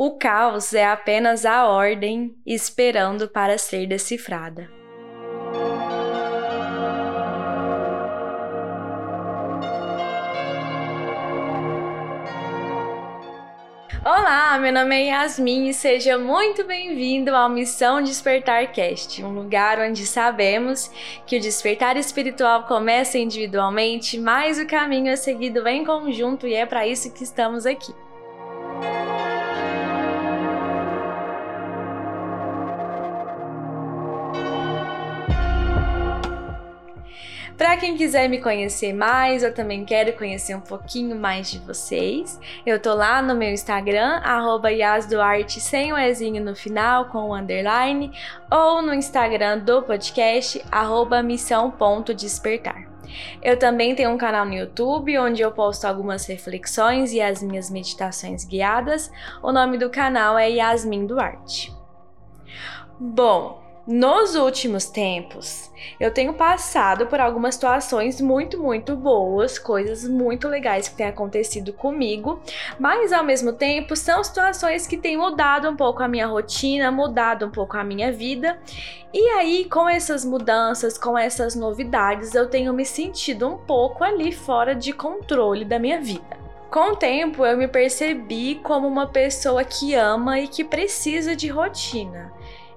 O 0.00 0.12
caos 0.12 0.74
é 0.74 0.86
apenas 0.86 1.44
a 1.44 1.66
ordem 1.66 2.32
esperando 2.46 3.26
para 3.26 3.58
ser 3.58 3.84
decifrada. 3.84 4.70
Olá, 14.04 14.56
meu 14.60 14.72
nome 14.72 14.94
é 14.94 15.06
Yasmin 15.06 15.68
e 15.68 15.74
seja 15.74 16.16
muito 16.16 16.62
bem-vindo 16.62 17.34
ao 17.34 17.48
Missão 17.48 18.00
Despertar 18.00 18.70
Cast, 18.70 19.24
um 19.24 19.34
lugar 19.34 19.80
onde 19.80 20.06
sabemos 20.06 20.92
que 21.26 21.38
o 21.38 21.40
despertar 21.40 21.96
espiritual 21.96 22.62
começa 22.68 23.18
individualmente, 23.18 24.16
mas 24.16 24.60
o 24.60 24.66
caminho 24.66 25.08
é 25.08 25.16
seguido 25.16 25.66
em 25.66 25.84
conjunto 25.84 26.46
e 26.46 26.54
é 26.54 26.64
para 26.64 26.86
isso 26.86 27.12
que 27.12 27.24
estamos 27.24 27.66
aqui. 27.66 27.92
Para 37.58 37.76
quem 37.76 37.96
quiser 37.96 38.28
me 38.28 38.40
conhecer 38.40 38.92
mais, 38.92 39.42
eu 39.42 39.52
também 39.52 39.84
quero 39.84 40.12
conhecer 40.12 40.54
um 40.54 40.60
pouquinho 40.60 41.16
mais 41.16 41.50
de 41.50 41.58
vocês. 41.58 42.38
Eu 42.64 42.80
tô 42.80 42.94
lá 42.94 43.20
no 43.20 43.34
meu 43.34 43.50
Instagram, 43.50 44.22
@yasduarte 44.70 45.60
sem 45.60 45.92
o 45.92 45.98
ezinho 45.98 46.42
no 46.42 46.54
final 46.54 47.06
com 47.06 47.18
o 47.30 47.34
underline, 47.34 48.12
ou 48.48 48.80
no 48.80 48.94
Instagram 48.94 49.58
do 49.58 49.82
podcast 49.82 50.64
missão.despertar. 51.24 52.88
Eu 53.42 53.58
também 53.58 53.92
tenho 53.92 54.10
um 54.10 54.18
canal 54.18 54.46
no 54.46 54.54
YouTube 54.54 55.18
onde 55.18 55.42
eu 55.42 55.50
posto 55.50 55.84
algumas 55.84 56.26
reflexões 56.26 57.12
e 57.12 57.20
as 57.20 57.42
minhas 57.42 57.68
meditações 57.70 58.44
guiadas. 58.44 59.10
O 59.42 59.50
nome 59.50 59.78
do 59.78 59.90
canal 59.90 60.38
é 60.38 60.48
Yasmin 60.48 61.06
Duarte. 61.06 61.74
Bom, 63.00 63.67
nos 63.90 64.34
últimos 64.34 64.84
tempos, 64.84 65.70
eu 65.98 66.12
tenho 66.12 66.34
passado 66.34 67.06
por 67.06 67.18
algumas 67.18 67.54
situações 67.54 68.20
muito, 68.20 68.62
muito 68.62 68.94
boas, 68.94 69.58
coisas 69.58 70.06
muito 70.06 70.46
legais 70.46 70.90
que 70.90 70.96
têm 70.96 71.06
acontecido 71.06 71.72
comigo, 71.72 72.38
mas 72.78 73.14
ao 73.14 73.24
mesmo 73.24 73.50
tempo 73.50 73.96
são 73.96 74.22
situações 74.22 74.86
que 74.86 74.98
têm 74.98 75.16
mudado 75.16 75.70
um 75.70 75.74
pouco 75.74 76.02
a 76.02 76.08
minha 76.08 76.26
rotina, 76.26 76.90
mudado 76.90 77.46
um 77.46 77.50
pouco 77.50 77.78
a 77.78 77.82
minha 77.82 78.12
vida. 78.12 78.58
E 79.10 79.26
aí, 79.30 79.64
com 79.64 79.88
essas 79.88 80.22
mudanças, 80.22 80.98
com 80.98 81.16
essas 81.16 81.54
novidades, 81.54 82.34
eu 82.34 82.46
tenho 82.46 82.74
me 82.74 82.84
sentido 82.84 83.48
um 83.48 83.56
pouco 83.56 84.04
ali 84.04 84.32
fora 84.32 84.74
de 84.74 84.92
controle 84.92 85.64
da 85.64 85.78
minha 85.78 85.98
vida. 85.98 86.36
Com 86.70 86.92
o 86.92 86.96
tempo, 86.96 87.46
eu 87.46 87.56
me 87.56 87.66
percebi 87.66 88.56
como 88.56 88.86
uma 88.86 89.06
pessoa 89.06 89.64
que 89.64 89.94
ama 89.94 90.38
e 90.38 90.46
que 90.46 90.62
precisa 90.62 91.34
de 91.34 91.48
rotina. 91.48 92.30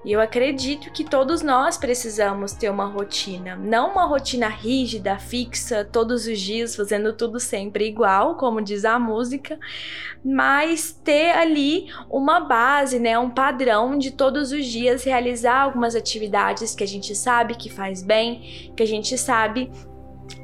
E 0.03 0.11
eu 0.11 0.19
acredito 0.19 0.91
que 0.91 1.03
todos 1.03 1.43
nós 1.43 1.77
precisamos 1.77 2.53
ter 2.53 2.71
uma 2.71 2.85
rotina, 2.85 3.55
não 3.55 3.91
uma 3.91 4.05
rotina 4.05 4.47
rígida, 4.47 5.19
fixa, 5.19 5.85
todos 5.85 6.25
os 6.25 6.39
dias 6.39 6.75
fazendo 6.75 7.13
tudo 7.13 7.39
sempre 7.39 7.87
igual, 7.87 8.35
como 8.35 8.63
diz 8.63 8.83
a 8.83 8.97
música, 8.97 9.59
mas 10.25 10.91
ter 11.03 11.31
ali 11.31 11.87
uma 12.09 12.39
base, 12.39 12.97
né, 12.99 13.17
um 13.19 13.29
padrão 13.29 13.95
de 13.95 14.09
todos 14.09 14.51
os 14.51 14.65
dias 14.65 15.03
realizar 15.03 15.61
algumas 15.61 15.95
atividades 15.95 16.73
que 16.73 16.83
a 16.83 16.87
gente 16.87 17.15
sabe 17.15 17.53
que 17.53 17.69
faz 17.69 18.01
bem, 18.01 18.71
que 18.75 18.81
a 18.81 18.87
gente 18.87 19.15
sabe 19.19 19.71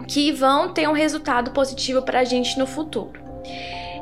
que 0.08 0.32
vão 0.32 0.72
ter 0.72 0.88
um 0.88 0.94
resultado 0.94 1.50
positivo 1.50 2.04
para 2.04 2.20
a 2.20 2.24
gente 2.24 2.60
no 2.60 2.68
futuro. 2.68 3.20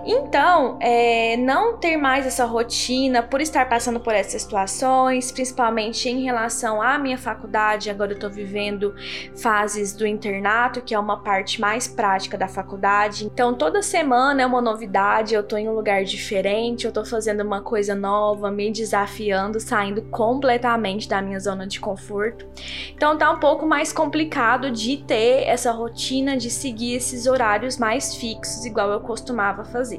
Então, 0.08 0.78
é, 0.82 1.36
não 1.36 1.78
ter 1.78 1.98
mais 1.98 2.28
essa 2.28 2.46
rotina 2.46 3.24
por 3.24 3.42
estar 3.42 3.68
passando 3.68 4.00
por 4.00 4.14
essas 4.14 4.44
situações, 4.44 5.32
principalmente 5.32 6.08
em 6.08 6.24
relação 6.24 6.80
à 6.80 7.00
minha 7.00 7.18
faculdade, 7.18 7.90
agora 7.90 8.14
eu 8.14 8.20
tô 8.20 8.30
vivendo 8.30 8.94
fases 9.36 9.96
do 9.96 10.06
internato, 10.06 10.80
que 10.82 10.94
é 10.94 11.00
uma 11.00 11.24
parte 11.24 11.60
mais 11.60 11.88
prática 11.88 12.38
da 12.38 12.48
faculdade. 12.48 13.26
Então, 13.26 13.56
toda 13.56 13.82
semana 13.82 14.44
é 14.44 14.46
uma 14.46 14.62
novidade, 14.62 15.34
eu 15.34 15.42
tô 15.42 15.58
em 15.58 15.68
um 15.68 15.74
lugar 15.74 16.04
diferente, 16.04 16.86
eu 16.86 16.92
tô 16.92 17.04
fazendo 17.04 17.42
uma 17.42 17.62
coisa 17.62 17.96
nova, 17.96 18.52
me 18.52 18.72
desafiando, 18.72 19.60
saindo 19.60 20.04
completamente 20.04 21.10
da 21.10 21.20
minha 21.20 21.40
zona 21.40 21.66
de 21.66 21.80
conforto. 21.80 22.46
Então, 22.94 23.18
tá 23.18 23.32
um 23.32 23.40
pouco 23.40 23.66
mais 23.66 23.92
complicado 23.92 24.70
de 24.70 24.98
ter 24.98 25.48
essa 25.48 25.72
rotina 25.72 26.38
de 26.38 26.52
seguir 26.52 26.94
esses 26.94 27.26
horários 27.26 27.80
mais 27.80 28.14
fixos, 28.14 28.66
igual 28.66 28.92
eu 28.92 29.00
costumava 29.00 29.66
fazer. 29.66 29.95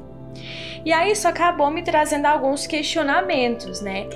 E 0.85 0.93
aí 0.93 1.11
isso 1.11 1.27
acabou 1.27 1.69
me 1.69 1.81
trazendo 1.81 2.25
alguns 2.25 2.65
questionamentos, 2.65 3.81
né? 3.81 4.07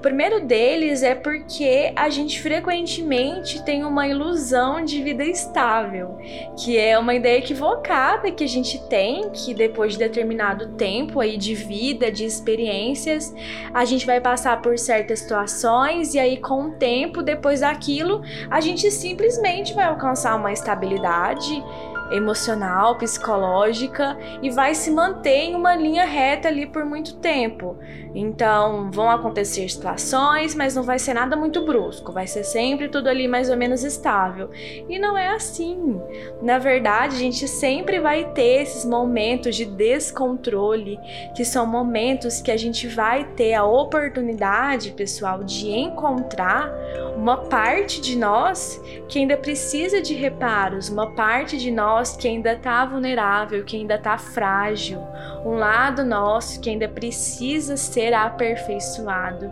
primeiro 0.00 0.46
deles 0.46 1.02
é 1.02 1.14
porque 1.14 1.92
a 1.94 2.08
gente 2.08 2.40
frequentemente 2.40 3.62
tem 3.62 3.84
uma 3.84 4.08
ilusão 4.08 4.82
de 4.82 5.02
vida 5.02 5.22
estável, 5.22 6.16
que 6.56 6.78
é 6.78 6.98
uma 6.98 7.14
ideia 7.14 7.36
equivocada 7.36 8.30
que 8.30 8.42
a 8.42 8.48
gente 8.48 8.78
tem, 8.88 9.28
que 9.28 9.52
depois 9.52 9.92
de 9.92 9.98
determinado 9.98 10.68
tempo 10.68 11.20
aí 11.20 11.36
de 11.36 11.54
vida, 11.54 12.10
de 12.10 12.24
experiências, 12.24 13.34
a 13.74 13.84
gente 13.84 14.06
vai 14.06 14.22
passar 14.22 14.62
por 14.62 14.78
certas 14.78 15.18
situações 15.18 16.14
e 16.14 16.18
aí 16.18 16.38
com 16.38 16.68
o 16.68 16.70
tempo, 16.70 17.22
depois 17.22 17.60
daquilo, 17.60 18.22
a 18.50 18.58
gente 18.58 18.90
simplesmente 18.90 19.74
vai 19.74 19.84
alcançar 19.84 20.34
uma 20.34 20.50
estabilidade 20.50 21.62
emocional, 22.10 22.96
psicológica 22.96 24.16
e 24.42 24.50
vai 24.50 24.74
se 24.74 24.90
manter 24.90 25.44
em 25.44 25.54
uma 25.54 25.74
linha 25.74 26.04
reta 26.04 26.48
ali 26.48 26.66
por 26.66 26.84
muito 26.84 27.16
tempo. 27.16 27.76
Então, 28.14 28.90
vão 28.90 29.08
acontecer 29.08 29.68
situações, 29.68 30.54
mas 30.54 30.74
não 30.74 30.82
vai 30.82 30.98
ser 30.98 31.14
nada 31.14 31.36
muito 31.36 31.64
brusco, 31.64 32.12
vai 32.12 32.26
ser 32.26 32.42
sempre 32.42 32.88
tudo 32.88 33.08
ali 33.08 33.28
mais 33.28 33.50
ou 33.50 33.56
menos 33.56 33.84
estável. 33.84 34.50
E 34.88 34.98
não 34.98 35.16
é 35.16 35.28
assim. 35.28 36.00
Na 36.42 36.58
verdade, 36.58 37.16
a 37.16 37.18
gente 37.18 37.46
sempre 37.46 38.00
vai 38.00 38.24
ter 38.32 38.62
esses 38.62 38.84
momentos 38.84 39.54
de 39.54 39.64
descontrole, 39.64 40.98
que 41.36 41.44
são 41.44 41.66
momentos 41.66 42.40
que 42.40 42.50
a 42.50 42.56
gente 42.56 42.88
vai 42.88 43.24
ter 43.24 43.54
a 43.54 43.64
oportunidade, 43.64 44.90
pessoal, 44.92 45.44
de 45.44 45.70
encontrar 45.70 46.72
uma 47.16 47.36
parte 47.36 48.00
de 48.00 48.16
nós 48.16 48.80
que 49.08 49.18
ainda 49.18 49.36
precisa 49.36 50.00
de 50.00 50.14
reparos, 50.14 50.88
uma 50.88 51.10
parte 51.12 51.56
de 51.56 51.70
nós 51.70 51.99
que 52.08 52.26
ainda 52.26 52.52
está 52.52 52.84
vulnerável, 52.84 53.64
que 53.64 53.76
ainda 53.76 53.94
está 53.94 54.16
frágil, 54.18 55.00
um 55.44 55.54
lado 55.54 56.04
nosso 56.04 56.60
que 56.60 56.70
ainda 56.70 56.88
precisa 56.88 57.76
ser 57.76 58.14
aperfeiçoado 58.14 59.50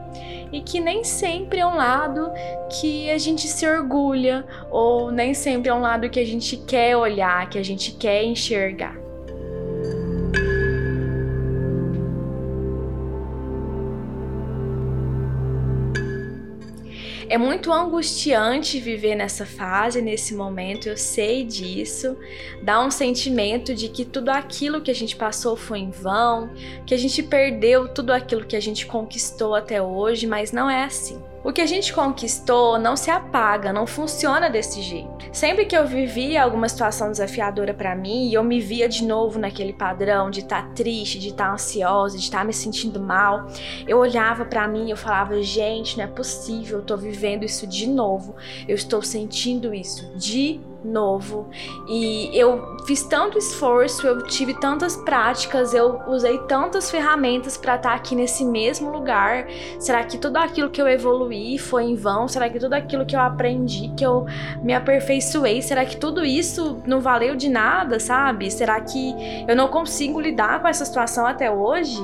e 0.53 0.61
que 0.61 0.81
nem 0.81 1.05
sempre 1.05 1.61
é 1.61 1.67
um 1.67 1.77
lado 1.77 2.31
que 2.81 3.11
a 3.11 3.19
gente 3.19 3.47
se 3.47 3.67
orgulha 3.67 4.45
ou 4.71 5.11
nem 5.11 5.35
sempre 5.35 5.69
é 5.69 5.75
um 5.75 5.81
lado 5.81 6.09
que 6.09 6.21
a 6.21 6.27
gente 6.27 6.57
quer 6.57 6.97
olhar, 6.97 7.49
que 7.51 7.59
a 7.59 7.65
gente 7.65 7.93
quer 7.93 8.25
enxergar. 8.25 9.08
É 17.31 17.37
muito 17.37 17.71
angustiante 17.71 18.81
viver 18.81 19.15
nessa 19.15 19.45
fase, 19.45 20.01
nesse 20.01 20.35
momento, 20.35 20.89
eu 20.89 20.97
sei 20.97 21.45
disso. 21.45 22.17
Dá 22.63 22.83
um 22.83 22.91
sentimento 22.91 23.75
de 23.75 23.89
que 23.89 24.07
tudo 24.07 24.31
aquilo 24.31 24.81
que 24.81 24.91
a 24.91 24.95
gente 24.95 25.15
passou 25.15 25.55
foi 25.55 25.81
em 25.81 25.91
vão, 25.91 26.51
que 26.87 26.95
a 26.95 26.97
gente 26.97 27.23
perdeu 27.23 27.87
tudo 27.87 28.13
aquilo 28.13 28.47
que 28.47 28.57
a 28.57 28.61
gente 28.61 28.87
conquistou 28.87 29.55
até 29.55 29.83
hoje, 29.83 30.27
mas 30.27 30.53
não 30.53 30.71
é 30.71 30.85
assim. 30.85 31.23
O 31.45 31.53
que 31.53 31.61
a 31.61 31.67
gente 31.67 31.93
conquistou 31.93 32.79
não 32.79 32.97
se 32.97 33.11
apaga, 33.11 33.73
não 33.73 33.87
funciona 33.87 34.51
desse 34.51 34.83
jeito. 34.83 35.09
Sempre 35.33 35.67
que 35.67 35.77
eu 35.77 35.87
vivia 35.87 36.43
alguma 36.43 36.69
situação 36.69 37.11
desafiadora 37.11 37.73
para 37.73 37.95
mim 37.95 38.29
e 38.29 38.35
eu 38.35 38.43
me 38.43 38.61
via 38.61 38.89
de 38.89 39.05
novo 39.05 39.39
naquele 39.39 39.73
padrão 39.73 40.31
de 40.31 40.41
estar 40.41 40.63
tá 40.63 40.69
triste, 40.75 41.19
de 41.19 41.29
estar 41.29 41.47
tá 41.47 41.53
ansiosa, 41.53 42.17
de 42.17 42.25
estar 42.25 42.39
tá 42.39 42.45
me 42.45 42.53
sentindo 42.53 43.01
mal, 43.01 43.47
eu 43.87 43.99
olhava 43.99 44.45
para 44.45 44.67
mim 44.67 44.89
e 44.89 44.91
eu 44.91 44.97
falava: 44.97 45.41
"Gente, 45.41 45.97
não 45.97 46.05
é 46.05 46.09
possível, 46.09 46.79
eu 46.79 46.85
tô 46.85 46.97
vivendo 46.97 47.45
isso 47.45 47.67
de 47.67 47.87
novo. 47.87 48.35
Eu 48.67 48.75
estou 48.75 49.01
sentindo 49.01 49.73
isso 49.73 50.11
de 50.17 50.61
novo. 50.85 51.49
E 51.89 52.31
eu 52.33 52.77
fiz 52.87 53.03
tanto 53.03 53.39
esforço, 53.39 54.07
eu 54.07 54.23
tive 54.23 54.55
tantas 54.55 54.97
práticas, 54.97 55.75
eu 55.75 56.01
usei 56.07 56.39
tantas 56.47 56.91
ferramentas 56.91 57.57
para 57.57 57.77
estar 57.77 57.91
tá 57.91 57.95
aqui 57.95 58.15
nesse 58.15 58.45
mesmo 58.45 58.91
lugar. 58.91 59.47
Será 59.79 60.05
que 60.05 60.19
tudo 60.19 60.37
aquilo 60.37 60.71
que 60.71 60.81
eu 60.81 60.89
evoluí 60.89 61.59
foi 61.59 61.85
em 61.85 61.95
vão? 61.95 62.29
Será 62.29 62.49
que 62.49 62.59
tudo 62.59 62.75
aquilo 62.75 63.05
que 63.05 63.17
eu 63.17 63.21
aprendi, 63.21 63.93
que 63.97 64.05
eu 64.05 64.27
me 64.63 64.75
aperfeiçoei, 64.75 65.63
será 65.63 65.85
que 65.85 65.97
tudo 65.97 66.25
isso 66.25 66.81
não 66.87 67.01
valeu 67.01 67.35
de 67.35 67.49
nada, 67.49 67.99
sabe? 67.99 68.51
Será 68.51 68.81
que 68.81 69.15
eu 69.47 69.57
não 69.57 69.69
consigo 69.69 70.21
lidar 70.21 70.61
com 70.61 70.69
essa 70.69 70.85
situação 70.85 71.27
até 71.27 71.51
hoje? 71.51 72.01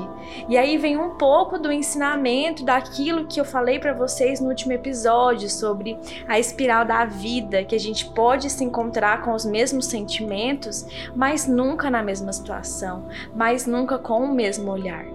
E 0.49 0.57
aí 0.57 0.77
vem 0.77 0.97
um 0.97 1.11
pouco 1.11 1.59
do 1.59 1.71
ensinamento 1.71 2.65
daquilo 2.65 3.27
que 3.27 3.41
eu 3.41 3.45
falei 3.45 3.79
para 3.79 3.93
vocês 3.93 4.41
no 4.41 4.49
último 4.49 4.73
episódio 4.73 5.49
sobre 5.49 5.97
a 6.27 6.39
espiral 6.39 6.85
da 6.85 7.05
vida, 7.05 7.65
que 7.65 7.75
a 7.75 7.81
gente 7.81 8.07
pode 8.07 8.51
se 8.51 8.64
encontrar 8.65 9.23
com 9.23 9.33
os 9.33 9.45
mesmos 9.45 9.87
sentimentos, 9.87 10.87
mas 11.15 11.47
nunca 11.47 11.91
na 11.91 12.03
mesma 12.03 12.33
situação, 12.33 13.05
mas 13.35 13.67
nunca 13.67 13.99
com 13.99 14.25
o 14.25 14.35
mesmo 14.35 14.71
olhar. 14.71 15.14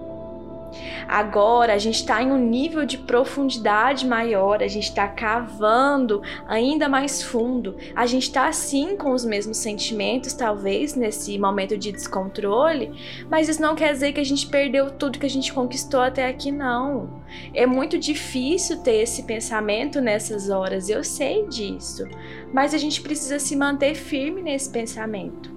Agora 1.08 1.74
a 1.74 1.78
gente 1.78 1.96
está 1.96 2.22
em 2.22 2.30
um 2.30 2.38
nível 2.38 2.84
de 2.84 2.98
profundidade 2.98 4.06
maior, 4.06 4.62
a 4.62 4.68
gente 4.68 4.88
está 4.88 5.08
cavando 5.08 6.22
ainda 6.46 6.88
mais 6.88 7.22
fundo, 7.22 7.76
a 7.94 8.06
gente 8.06 8.24
está 8.24 8.48
assim 8.48 8.96
com 8.96 9.12
os 9.12 9.24
mesmos 9.24 9.58
sentimentos, 9.58 10.32
talvez 10.32 10.94
nesse 10.94 11.38
momento 11.38 11.76
de 11.76 11.92
descontrole, 11.92 12.92
mas 13.28 13.48
isso 13.48 13.60
não 13.60 13.74
quer 13.74 13.92
dizer 13.92 14.12
que 14.12 14.20
a 14.20 14.24
gente 14.24 14.46
perdeu 14.46 14.90
tudo 14.90 15.18
que 15.18 15.26
a 15.26 15.30
gente 15.30 15.52
conquistou 15.52 16.00
até 16.00 16.28
aqui, 16.28 16.50
não. 16.50 17.20
É 17.54 17.66
muito 17.66 17.98
difícil 17.98 18.78
ter 18.78 19.02
esse 19.02 19.24
pensamento 19.24 20.00
nessas 20.00 20.50
horas, 20.50 20.88
eu 20.88 21.02
sei 21.04 21.46
disso, 21.46 22.04
mas 22.52 22.74
a 22.74 22.78
gente 22.78 23.00
precisa 23.00 23.38
se 23.38 23.56
manter 23.56 23.94
firme 23.94 24.42
nesse 24.42 24.70
pensamento. 24.70 25.50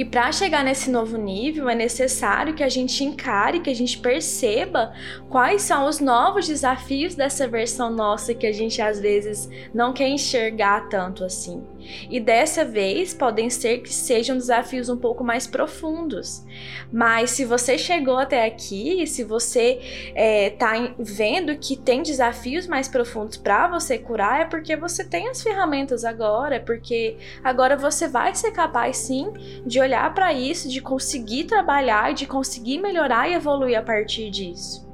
E 0.00 0.04
para 0.06 0.32
chegar 0.32 0.64
nesse 0.64 0.90
novo 0.90 1.18
nível, 1.18 1.68
é 1.68 1.74
necessário 1.74 2.54
que 2.54 2.62
a 2.62 2.70
gente 2.70 3.04
encare, 3.04 3.60
que 3.60 3.68
a 3.68 3.74
gente 3.74 3.98
perceba 3.98 4.94
quais 5.28 5.60
são 5.60 5.86
os 5.86 6.00
novos 6.00 6.48
desafios 6.48 7.14
dessa 7.14 7.46
versão 7.46 7.90
nossa 7.90 8.32
que 8.32 8.46
a 8.46 8.52
gente 8.52 8.80
às 8.80 8.98
vezes 8.98 9.46
não 9.74 9.92
quer 9.92 10.08
enxergar 10.08 10.88
tanto 10.88 11.22
assim. 11.22 11.62
E 12.08 12.18
dessa 12.18 12.64
vez 12.64 13.12
podem 13.12 13.50
ser 13.50 13.82
que 13.82 13.92
sejam 13.92 14.38
desafios 14.38 14.88
um 14.88 14.96
pouco 14.96 15.22
mais 15.22 15.46
profundos. 15.46 16.46
Mas 16.90 17.32
se 17.32 17.44
você 17.44 17.76
chegou 17.76 18.16
até 18.16 18.46
aqui, 18.46 19.06
se 19.06 19.22
você 19.22 19.80
está 20.14 20.78
é, 20.78 20.94
vendo 20.98 21.58
que 21.58 21.76
tem 21.76 22.02
desafios 22.02 22.66
mais 22.66 22.88
profundos 22.88 23.36
para 23.36 23.68
você 23.68 23.98
curar, 23.98 24.40
é 24.40 24.44
porque 24.46 24.74
você 24.76 25.04
tem 25.04 25.28
as 25.28 25.42
ferramentas 25.42 26.06
agora, 26.06 26.56
é 26.56 26.58
porque 26.58 27.18
agora 27.44 27.76
você 27.76 28.08
vai 28.08 28.34
ser 28.34 28.52
capaz 28.52 28.96
sim 28.96 29.30
de 29.66 29.78
olhar 29.78 29.89
para 30.14 30.32
isso, 30.32 30.68
de 30.68 30.80
conseguir 30.80 31.44
trabalhar, 31.44 32.14
de 32.14 32.26
conseguir 32.26 32.78
melhorar 32.78 33.28
e 33.28 33.34
evoluir 33.34 33.78
a 33.78 33.82
partir 33.82 34.30
disso. 34.30 34.88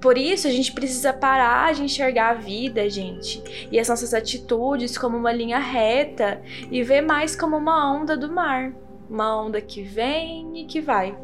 Por 0.00 0.18
isso, 0.18 0.46
a 0.46 0.50
gente 0.50 0.72
precisa 0.72 1.12
parar 1.12 1.74
de 1.74 1.82
enxergar 1.82 2.30
a 2.30 2.34
vida, 2.34 2.88
gente, 2.88 3.42
e 3.72 3.78
as 3.78 3.88
nossas 3.88 4.12
atitudes 4.12 4.96
como 4.98 5.16
uma 5.16 5.32
linha 5.32 5.58
reta 5.58 6.42
e 6.70 6.82
ver 6.82 7.00
mais 7.00 7.34
como 7.34 7.56
uma 7.56 7.92
onda 7.92 8.16
do 8.16 8.30
mar 8.30 8.72
uma 9.08 9.40
onda 9.40 9.60
que 9.60 9.82
vem 9.82 10.60
e 10.60 10.64
que 10.64 10.80
vai. 10.80 11.16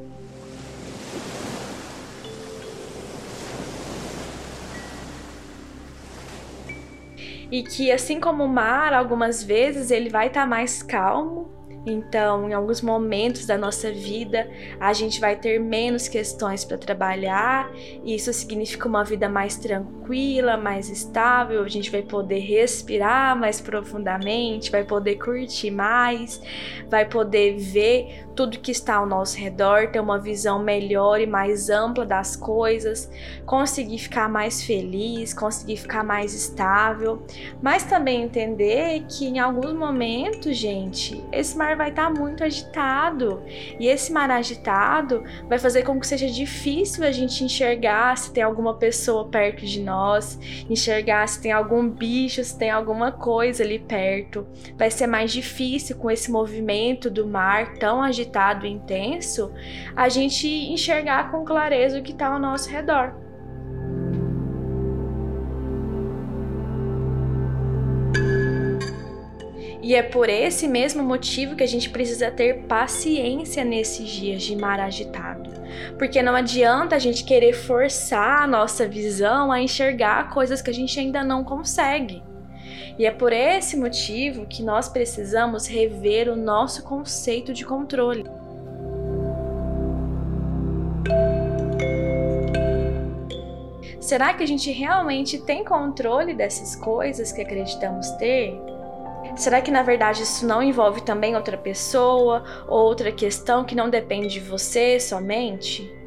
E 7.50 7.64
que, 7.64 7.90
assim 7.90 8.20
como 8.20 8.44
o 8.44 8.48
mar, 8.48 8.92
algumas 8.92 9.42
vezes 9.42 9.90
ele 9.90 10.08
vai 10.08 10.28
estar 10.28 10.42
tá 10.42 10.46
mais 10.46 10.82
calmo 10.82 11.59
então, 11.86 12.48
em 12.48 12.52
alguns 12.52 12.82
momentos 12.82 13.46
da 13.46 13.56
nossa 13.56 13.90
vida, 13.90 14.50
a 14.78 14.92
gente 14.92 15.18
vai 15.18 15.34
ter 15.36 15.58
menos 15.58 16.08
questões 16.08 16.64
para 16.64 16.76
trabalhar, 16.76 17.70
e 18.04 18.14
isso 18.14 18.32
significa 18.32 18.86
uma 18.86 19.02
vida 19.02 19.28
mais 19.28 19.56
tranquila, 19.56 20.56
mais 20.56 20.90
estável, 20.90 21.62
a 21.62 21.68
gente 21.68 21.90
vai 21.90 22.02
poder 22.02 22.40
respirar 22.40 23.38
mais 23.38 23.60
profundamente, 23.60 24.70
vai 24.70 24.84
poder 24.84 25.16
curtir 25.16 25.70
mais, 25.70 26.40
vai 26.88 27.06
poder 27.06 27.56
ver 27.56 28.26
tudo 28.34 28.58
que 28.58 28.70
está 28.70 28.96
ao 28.96 29.06
nosso 29.06 29.36
redor, 29.36 29.88
ter 29.88 30.00
uma 30.00 30.18
visão 30.18 30.58
melhor 30.58 31.20
e 31.20 31.26
mais 31.26 31.68
ampla 31.68 32.06
das 32.06 32.36
coisas, 32.36 33.10
conseguir 33.44 33.98
ficar 33.98 34.28
mais 34.28 34.62
feliz, 34.62 35.34
conseguir 35.34 35.76
ficar 35.76 36.04
mais 36.04 36.32
estável, 36.32 37.22
mas 37.60 37.82
também 37.84 38.22
entender 38.22 39.04
que 39.08 39.26
em 39.26 39.38
alguns 39.38 39.72
momentos, 39.72 40.56
gente, 40.56 41.22
esse 41.32 41.56
mar 41.56 41.76
vai 41.76 41.90
estar 41.90 42.10
muito 42.10 42.44
agitado 42.44 43.42
e 43.78 43.86
esse 43.88 44.12
mar 44.12 44.30
agitado 44.30 45.24
vai 45.48 45.58
fazer 45.58 45.82
com 45.82 45.98
que 45.98 46.06
seja 46.06 46.28
difícil 46.28 47.04
a 47.04 47.10
gente 47.10 47.44
enxergar 47.44 48.16
se 48.16 48.32
tem 48.32 48.42
alguma 48.42 48.74
pessoa 48.74 49.28
perto 49.28 49.64
de 49.64 49.80
nós, 49.80 50.38
enxergar 50.68 51.26
se 51.28 51.40
tem 51.42 51.52
algum 51.52 51.88
bicho, 51.88 52.42
se 52.42 52.56
tem 52.56 52.70
alguma 52.70 53.12
coisa 53.12 53.62
ali 53.62 53.78
perto. 53.78 54.46
Vai 54.76 54.90
ser 54.90 55.06
mais 55.06 55.32
difícil 55.32 55.96
com 55.96 56.10
esse 56.10 56.30
movimento 56.30 57.10
do 57.10 57.26
mar 57.26 57.74
tão 57.74 58.02
agitado 58.02 58.19
agitado 58.20 58.66
intenso, 58.66 59.52
a 59.96 60.08
gente 60.08 60.46
enxergar 60.46 61.30
com 61.30 61.44
clareza 61.44 61.98
o 61.98 62.02
que 62.02 62.12
está 62.12 62.28
ao 62.28 62.38
nosso 62.38 62.68
redor. 62.70 63.14
E 69.82 69.94
é 69.94 70.02
por 70.02 70.28
esse 70.28 70.68
mesmo 70.68 71.02
motivo 71.02 71.56
que 71.56 71.64
a 71.64 71.66
gente 71.66 71.90
precisa 71.90 72.30
ter 72.30 72.64
paciência 72.68 73.64
nesses 73.64 74.08
dias 74.08 74.42
de 74.42 74.54
mar 74.54 74.78
agitado. 74.78 75.50
Porque 75.98 76.22
não 76.22 76.34
adianta 76.34 76.94
a 76.94 76.98
gente 76.98 77.24
querer 77.24 77.54
forçar 77.54 78.42
a 78.42 78.46
nossa 78.46 78.86
visão 78.86 79.50
a 79.50 79.60
enxergar 79.60 80.30
coisas 80.30 80.60
que 80.60 80.70
a 80.70 80.74
gente 80.74 81.00
ainda 81.00 81.24
não 81.24 81.42
consegue. 81.42 82.22
E 83.00 83.06
é 83.06 83.10
por 83.10 83.32
esse 83.32 83.78
motivo 83.78 84.44
que 84.44 84.62
nós 84.62 84.86
precisamos 84.86 85.66
rever 85.66 86.28
o 86.28 86.36
nosso 86.36 86.82
conceito 86.82 87.50
de 87.50 87.64
controle. 87.64 88.26
Será 93.98 94.34
que 94.34 94.42
a 94.42 94.46
gente 94.46 94.70
realmente 94.70 95.38
tem 95.38 95.64
controle 95.64 96.34
dessas 96.34 96.76
coisas 96.76 97.32
que 97.32 97.40
acreditamos 97.40 98.10
ter? 98.18 98.60
Será 99.34 99.62
que 99.62 99.70
na 99.70 99.82
verdade 99.82 100.22
isso 100.22 100.46
não 100.46 100.62
envolve 100.62 101.00
também 101.00 101.34
outra 101.34 101.56
pessoa 101.56 102.44
ou 102.68 102.80
outra 102.80 103.10
questão 103.10 103.64
que 103.64 103.74
não 103.74 103.88
depende 103.88 104.28
de 104.28 104.40
você 104.40 105.00
somente? 105.00 105.99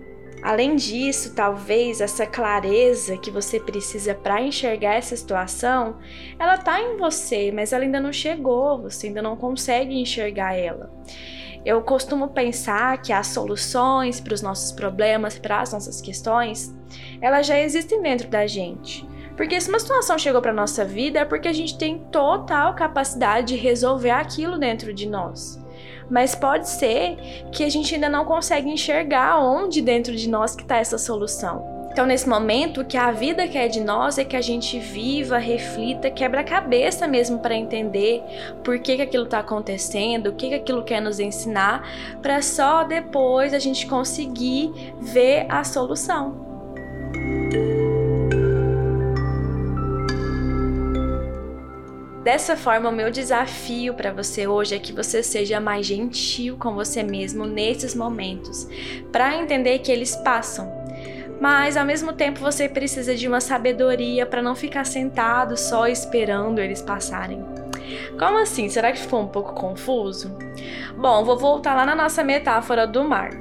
Além 0.43 0.75
disso, 0.75 1.33
talvez 1.33 2.01
essa 2.01 2.25
clareza 2.25 3.17
que 3.17 3.31
você 3.31 3.61
precisa 3.61 4.13
para 4.13 4.41
enxergar 4.41 4.95
essa 4.95 5.15
situação, 5.15 5.97
ela 6.37 6.57
tá 6.57 6.81
em 6.81 6.97
você, 6.97 7.49
mas 7.49 7.71
ela 7.71 7.85
ainda 7.85 8.01
não 8.01 8.11
chegou, 8.11 8.81
você 8.81 9.07
ainda 9.07 9.21
não 9.21 9.37
consegue 9.37 9.97
enxergar 9.97 10.53
ela. 10.53 10.91
Eu 11.65 11.81
costumo 11.81 12.27
pensar 12.27 13.01
que 13.01 13.13
as 13.13 13.27
soluções 13.27 14.19
para 14.19 14.33
os 14.33 14.41
nossos 14.41 14.73
problemas, 14.73 15.39
para 15.39 15.61
as 15.61 15.71
nossas 15.71 16.01
questões, 16.01 16.75
elas 17.21 17.47
já 17.47 17.57
existem 17.57 18.01
dentro 18.01 18.27
da 18.27 18.45
gente. 18.45 19.07
Porque 19.37 19.59
se 19.61 19.69
uma 19.69 19.79
situação 19.79 20.19
chegou 20.19 20.41
para 20.41 20.51
nossa 20.51 20.83
vida 20.83 21.19
é 21.19 21.25
porque 21.25 21.47
a 21.47 21.53
gente 21.53 21.77
tem 21.77 21.99
total 22.11 22.75
capacidade 22.75 23.47
de 23.47 23.55
resolver 23.55 24.11
aquilo 24.11 24.59
dentro 24.59 24.93
de 24.93 25.07
nós 25.07 25.62
mas 26.13 26.35
pode 26.35 26.69
ser 26.69 27.17
que 27.51 27.63
a 27.63 27.69
gente 27.69 27.95
ainda 27.95 28.07
não 28.07 28.23
consegue 28.23 28.69
enxergar 28.69 29.39
onde 29.39 29.81
dentro 29.81 30.15
de 30.15 30.29
nós 30.29 30.55
que 30.55 30.61
está 30.61 30.77
essa 30.77 30.99
solução. 30.99 31.73
Então, 31.91 32.05
nesse 32.05 32.29
momento, 32.29 32.81
o 32.81 32.85
que 32.85 32.97
a 32.97 33.11
vida 33.11 33.47
quer 33.47 33.67
de 33.67 33.79
nós 33.79 34.19
é 34.19 34.23
que 34.23 34.35
a 34.35 34.41
gente 34.41 34.77
viva, 34.77 35.39
reflita, 35.39 36.11
quebra 36.11 36.41
a 36.41 36.43
cabeça 36.43 37.07
mesmo 37.07 37.39
para 37.39 37.55
entender 37.55 38.23
por 38.63 38.77
que, 38.77 38.95
que 38.95 39.01
aquilo 39.01 39.23
está 39.23 39.39
acontecendo, 39.39 40.27
o 40.27 40.33
que, 40.33 40.49
que 40.49 40.55
aquilo 40.55 40.83
quer 40.83 41.01
nos 41.01 41.19
ensinar, 41.19 41.87
para 42.21 42.43
só 42.43 42.83
depois 42.83 43.51
a 43.51 43.59
gente 43.59 43.87
conseguir 43.87 44.71
ver 44.99 45.47
a 45.49 45.63
solução. 45.63 46.52
Dessa 52.23 52.55
forma, 52.55 52.87
o 52.87 52.93
meu 52.93 53.11
desafio 53.11 53.93
para 53.93 54.13
você 54.13 54.47
hoje 54.47 54.73
é 54.73 54.79
que 54.79 54.93
você 54.93 55.21
seja 55.21 55.59
mais 55.59 55.85
gentil 55.85 56.55
com 56.57 56.73
você 56.73 57.03
mesmo 57.03 57.45
nesses 57.45 57.93
momentos, 57.93 58.65
para 59.11 59.35
entender 59.35 59.79
que 59.79 59.91
eles 59.91 60.15
passam. 60.15 60.71
Mas 61.41 61.75
ao 61.75 61.85
mesmo 61.85 62.13
tempo 62.13 62.39
você 62.39 62.69
precisa 62.69 63.13
de 63.13 63.27
uma 63.27 63.41
sabedoria 63.41 64.25
para 64.25 64.41
não 64.41 64.55
ficar 64.55 64.85
sentado 64.85 65.57
só 65.57 65.85
esperando 65.85 66.59
eles 66.59 66.81
passarem. 66.81 67.43
Como 68.17 68.37
assim? 68.37 68.69
Será 68.69 68.93
que 68.93 68.99
ficou 68.99 69.19
um 69.19 69.27
pouco 69.27 69.53
confuso? 69.53 70.33
Bom, 70.95 71.25
vou 71.25 71.37
voltar 71.37 71.75
lá 71.75 71.85
na 71.85 71.93
nossa 71.93 72.23
metáfora 72.23 72.87
do 72.87 73.03
mar. 73.03 73.31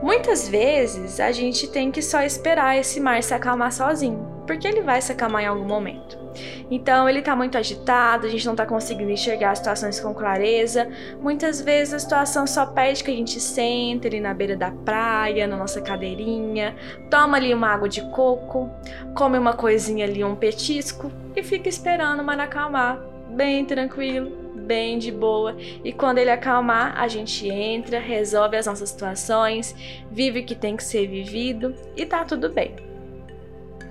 Muitas 0.00 0.48
vezes 0.48 1.18
a 1.18 1.32
gente 1.32 1.66
tem 1.66 1.90
que 1.90 2.00
só 2.00 2.22
esperar 2.22 2.78
esse 2.78 3.00
mar 3.00 3.20
se 3.20 3.34
acalmar 3.34 3.72
sozinho, 3.72 4.44
porque 4.46 4.68
ele 4.68 4.82
vai 4.82 5.02
se 5.02 5.10
acalmar 5.10 5.42
em 5.42 5.46
algum 5.46 5.64
momento. 5.64 6.21
Então 6.70 7.08
ele 7.08 7.22
tá 7.22 7.34
muito 7.34 7.56
agitado, 7.58 8.26
a 8.26 8.30
gente 8.30 8.46
não 8.46 8.54
tá 8.54 8.66
conseguindo 8.66 9.10
enxergar 9.10 9.52
as 9.52 9.58
situações 9.58 10.00
com 10.00 10.14
clareza. 10.14 10.88
Muitas 11.20 11.60
vezes 11.60 11.94
a 11.94 11.98
situação 11.98 12.46
só 12.46 12.66
pede 12.66 13.04
que 13.04 13.10
a 13.10 13.14
gente 13.14 13.40
sente 13.40 14.06
ali 14.06 14.20
na 14.20 14.34
beira 14.34 14.56
da 14.56 14.70
praia, 14.70 15.46
na 15.46 15.56
nossa 15.56 15.80
cadeirinha, 15.80 16.76
toma 17.10 17.36
ali 17.36 17.52
uma 17.52 17.68
água 17.68 17.88
de 17.88 18.02
coco, 18.10 18.70
come 19.14 19.38
uma 19.38 19.54
coisinha 19.54 20.04
ali, 20.04 20.22
um 20.24 20.34
petisco 20.34 21.10
e 21.34 21.42
fica 21.42 21.68
esperando 21.68 22.20
o 22.20 22.24
mar 22.24 22.38
acalmar, 22.40 22.98
bem 23.30 23.64
tranquilo, 23.64 24.30
bem 24.54 24.98
de 24.98 25.10
boa. 25.10 25.56
E 25.84 25.92
quando 25.92 26.18
ele 26.18 26.30
acalmar, 26.30 26.94
a 26.98 27.08
gente 27.08 27.48
entra, 27.48 27.98
resolve 27.98 28.56
as 28.56 28.66
nossas 28.66 28.90
situações, 28.90 29.74
vive 30.10 30.40
o 30.40 30.44
que 30.44 30.54
tem 30.54 30.76
que 30.76 30.84
ser 30.84 31.06
vivido 31.06 31.74
e 31.96 32.06
tá 32.06 32.24
tudo 32.24 32.48
bem. 32.48 32.91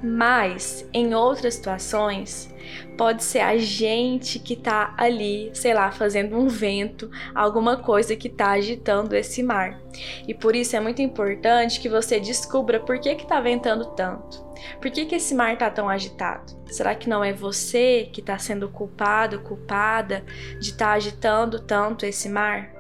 Mas 0.04 0.88
em 0.94 1.14
outras 1.14 1.56
situações, 1.56 2.52
pode 2.98 3.24
ser 3.24 3.40
a 3.40 3.58
gente 3.58 4.40
que 4.40 4.56
tá 4.56 4.94
ali, 4.98 5.52
sei 5.54 5.74
lá, 5.74 5.92
fazendo 5.92 6.38
um 6.38 6.48
vento, 6.48 7.10
alguma 7.34 7.78
coisa 7.78 8.16
que 8.16 8.30
tá 8.30 8.52
agitando 8.52 9.16
esse 9.16 9.44
mar. 9.44 9.80
E 10.28 10.34
por 10.34 10.56
isso 10.56 10.76
é 10.76 10.80
muito 10.80 11.02
importante 11.02 11.80
que 11.80 11.90
você 11.90 12.20
descubra 12.20 12.80
por 12.80 13.00
que 13.00 13.16
que 13.16 13.28
tá 13.28 13.40
ventando 13.40 13.86
tanto. 13.96 14.52
Por 14.80 14.92
que, 14.92 15.06
que 15.06 15.16
esse 15.16 15.34
mar 15.34 15.58
tá 15.58 15.72
tão 15.72 15.90
agitado? 15.90 16.54
Será 16.68 16.94
que 16.94 17.10
não 17.10 17.24
é 17.24 17.34
você 17.34 18.08
que 18.14 18.22
está 18.22 18.38
sendo 18.38 18.70
culpado, 18.70 19.42
culpada 19.42 20.24
de 20.60 20.70
estar 20.70 20.90
tá 20.90 20.92
agitando 20.92 21.60
tanto 21.60 22.06
esse 22.06 22.30
mar? 22.30 22.72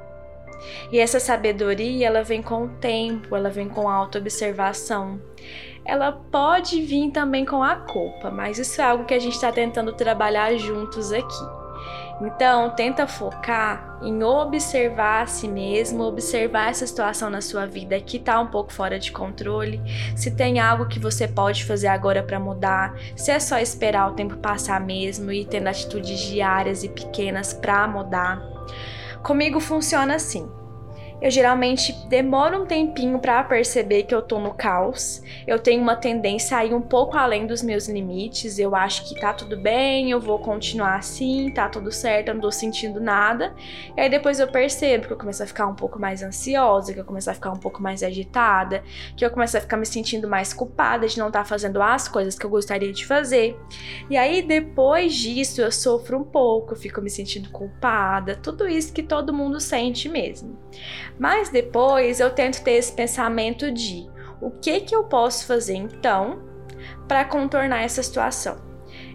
E 0.91 0.99
essa 0.99 1.19
sabedoria, 1.19 2.05
ela 2.05 2.23
vem 2.23 2.41
com 2.41 2.65
o 2.65 2.69
tempo, 2.69 3.35
ela 3.35 3.49
vem 3.49 3.67
com 3.67 3.89
a 3.89 3.95
autoobservação 3.95 5.19
ela 5.91 6.13
pode 6.13 6.81
vir 6.81 7.11
também 7.11 7.43
com 7.43 7.61
a 7.61 7.75
culpa, 7.75 8.31
mas 8.31 8.57
isso 8.57 8.79
é 8.79 8.85
algo 8.85 9.03
que 9.03 9.13
a 9.13 9.19
gente 9.19 9.33
está 9.33 9.51
tentando 9.51 9.91
trabalhar 9.91 10.55
juntos 10.55 11.11
aqui. 11.11 11.45
Então, 12.21 12.69
tenta 12.69 13.05
focar 13.05 13.99
em 14.01 14.23
observar 14.23 15.23
a 15.23 15.27
si 15.27 15.49
mesmo, 15.49 16.03
observar 16.03 16.69
essa 16.69 16.87
situação 16.87 17.29
na 17.29 17.41
sua 17.41 17.65
vida 17.65 17.99
que 17.99 18.15
está 18.15 18.39
um 18.39 18.47
pouco 18.47 18.71
fora 18.71 18.97
de 18.97 19.11
controle, 19.11 19.81
se 20.15 20.31
tem 20.31 20.61
algo 20.61 20.87
que 20.87 20.97
você 20.97 21.27
pode 21.27 21.65
fazer 21.65 21.87
agora 21.87 22.23
para 22.23 22.39
mudar, 22.39 22.95
se 23.17 23.29
é 23.29 23.39
só 23.39 23.57
esperar 23.57 24.09
o 24.09 24.13
tempo 24.13 24.37
passar 24.37 24.79
mesmo 24.79 25.29
e 25.29 25.43
tendo 25.43 25.67
atitudes 25.67 26.21
diárias 26.21 26.85
e 26.85 26.89
pequenas 26.89 27.53
para 27.53 27.85
mudar. 27.85 28.41
Comigo 29.21 29.59
funciona 29.59 30.15
assim. 30.15 30.49
Eu 31.21 31.29
geralmente 31.29 31.93
demoro 32.07 32.63
um 32.63 32.65
tempinho 32.65 33.19
para 33.19 33.43
perceber 33.43 34.03
que 34.03 34.15
eu 34.15 34.23
tô 34.23 34.39
no 34.39 34.55
caos. 34.55 35.21
Eu 35.45 35.59
tenho 35.59 35.79
uma 35.79 35.95
tendência 35.95 36.57
a 36.57 36.65
ir 36.65 36.73
um 36.73 36.81
pouco 36.81 37.15
além 37.15 37.45
dos 37.45 37.61
meus 37.61 37.87
limites. 37.87 38.57
Eu 38.57 38.75
acho 38.75 39.07
que 39.07 39.19
tá 39.19 39.31
tudo 39.31 39.55
bem, 39.55 40.09
eu 40.09 40.19
vou 40.19 40.39
continuar 40.39 40.95
assim, 40.95 41.53
tá 41.53 41.69
tudo 41.69 41.91
certo, 41.91 42.29
eu 42.29 42.33
não 42.33 42.41
tô 42.41 42.51
sentindo 42.51 42.99
nada. 42.99 43.53
E 43.95 44.01
aí 44.01 44.09
depois 44.09 44.39
eu 44.39 44.47
percebo 44.47 45.05
que 45.05 45.13
eu 45.13 45.17
começo 45.17 45.43
a 45.43 45.45
ficar 45.45 45.67
um 45.67 45.75
pouco 45.75 45.99
mais 45.99 46.23
ansiosa, 46.23 46.91
que 46.91 46.99
eu 46.99 47.05
começo 47.05 47.29
a 47.29 47.35
ficar 47.35 47.51
um 47.51 47.59
pouco 47.59 47.83
mais 47.83 48.01
agitada, 48.01 48.83
que 49.15 49.23
eu 49.23 49.29
começo 49.29 49.55
a 49.55 49.61
ficar 49.61 49.77
me 49.77 49.85
sentindo 49.85 50.27
mais 50.27 50.53
culpada 50.53 51.07
de 51.07 51.19
não 51.19 51.27
estar 51.27 51.41
tá 51.41 51.45
fazendo 51.45 51.83
as 51.83 52.07
coisas 52.07 52.37
que 52.37 52.45
eu 52.47 52.49
gostaria 52.49 52.91
de 52.91 53.05
fazer. 53.05 53.55
E 54.09 54.17
aí 54.17 54.41
depois 54.41 55.13
disso 55.13 55.61
eu 55.61 55.71
sofro 55.71 56.17
um 56.17 56.23
pouco, 56.23 56.73
eu 56.73 56.77
fico 56.77 56.99
me 56.99 57.11
sentindo 57.11 57.51
culpada, 57.51 58.35
tudo 58.35 58.67
isso 58.67 58.91
que 58.91 59.03
todo 59.03 59.31
mundo 59.31 59.59
sente 59.59 60.09
mesmo. 60.09 60.57
Mas 61.19 61.49
depois 61.49 62.19
eu 62.19 62.29
tento 62.29 62.63
ter 62.63 62.73
esse 62.73 62.91
pensamento 62.91 63.71
de 63.71 64.09
o 64.41 64.49
que 64.49 64.81
que 64.81 64.95
eu 64.95 65.03
posso 65.03 65.45
fazer 65.45 65.75
então 65.75 66.41
para 67.07 67.25
contornar 67.25 67.83
essa 67.83 68.01
situação. 68.01 68.59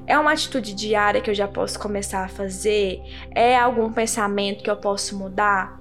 É 0.07 0.17
uma 0.19 0.33
atitude 0.33 0.73
diária 0.73 1.21
que 1.21 1.29
eu 1.29 1.35
já 1.35 1.49
posso 1.49 1.79
começar 1.81 2.25
a 2.25 2.29
fazer? 2.29 3.01
É 3.35 3.57
algum 3.57 3.93
pensamento 3.93 4.63
que 4.63 4.71
eu 4.71 4.77
posso 4.77 5.19
mudar? 5.19 5.81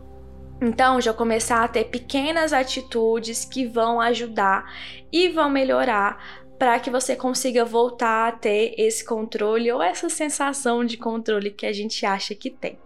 Então, 0.59 0.99
já 0.99 1.13
começar 1.13 1.63
a 1.63 1.67
ter 1.67 1.85
pequenas 1.85 2.53
atitudes 2.53 3.45
que 3.45 3.67
vão 3.67 4.01
ajudar 4.01 4.73
e 5.11 5.29
vão 5.29 5.49
melhorar 5.49 6.43
para 6.57 6.79
que 6.79 6.89
você 6.89 7.15
consiga 7.15 7.65
voltar 7.65 8.29
a 8.29 8.31
ter 8.31 8.73
esse 8.77 9.03
controle 9.03 9.71
ou 9.71 9.83
essa 9.83 10.09
sensação 10.09 10.85
de 10.85 10.97
controle 10.97 11.51
que 11.51 11.65
a 11.65 11.73
gente 11.73 12.05
acha 12.05 12.33
que 12.33 12.49
tem. 12.49 12.79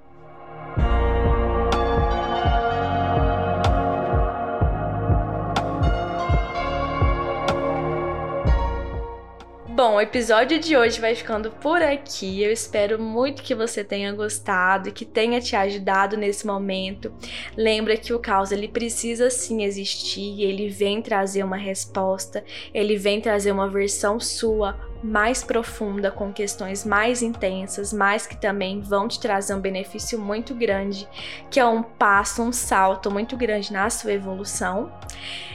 Bom, 9.81 9.95
o 9.95 10.01
episódio 10.01 10.59
de 10.59 10.75
hoje 10.75 10.99
vai 10.99 11.15
ficando 11.15 11.51
por 11.51 11.81
aqui. 11.81 12.43
Eu 12.43 12.51
espero 12.51 13.01
muito 13.01 13.41
que 13.41 13.55
você 13.55 13.81
tenha 13.81 14.11
gostado 14.11 14.89
e 14.89 14.91
que 14.91 15.05
tenha 15.05 15.39
te 15.39 15.55
ajudado 15.55 16.17
nesse 16.17 16.45
momento. 16.45 17.13
Lembra 17.55 17.95
que 17.95 18.13
o 18.13 18.19
caos 18.19 18.51
ele 18.51 18.67
precisa 18.67 19.29
sim 19.29 19.63
existir, 19.63 20.43
ele 20.43 20.67
vem 20.67 21.01
trazer 21.01 21.45
uma 21.45 21.55
resposta, 21.55 22.43
ele 22.73 22.97
vem 22.97 23.21
trazer 23.21 23.53
uma 23.53 23.69
versão 23.69 24.19
sua 24.19 24.77
mais 25.03 25.43
profunda, 25.43 26.11
com 26.11 26.31
questões 26.31 26.85
mais 26.85 27.21
intensas, 27.21 27.93
mas 27.93 28.27
que 28.27 28.35
também 28.35 28.81
vão 28.81 29.07
te 29.07 29.19
trazer 29.19 29.53
um 29.53 29.59
benefício 29.59 30.19
muito 30.19 30.53
grande, 30.53 31.07
que 31.49 31.59
é 31.59 31.65
um 31.65 31.81
passo, 31.81 32.41
um 32.41 32.51
salto 32.51 33.09
muito 33.09 33.37
grande 33.37 33.71
na 33.71 33.89
sua 33.89 34.13
evolução. 34.13 34.91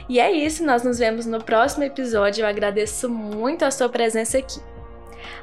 E 0.07 0.19
é 0.19 0.31
isso, 0.31 0.65
nós 0.65 0.83
nos 0.83 0.99
vemos 0.99 1.25
no 1.25 1.43
próximo 1.43 1.83
episódio. 1.83 2.43
Eu 2.43 2.47
agradeço 2.47 3.09
muito 3.09 3.63
a 3.63 3.71
sua 3.71 3.89
presença 3.89 4.37
aqui. 4.37 4.59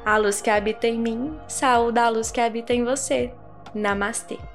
A 0.05 0.17
luz 0.17 0.41
que 0.41 0.49
habita 0.49 0.87
em 0.87 0.99
mim, 0.99 1.37
saúde 1.47 1.99
a 1.99 2.09
luz 2.09 2.31
que 2.31 2.39
habita 2.39 2.73
em 2.73 2.83
você. 2.83 3.31
Namastê. 3.73 4.52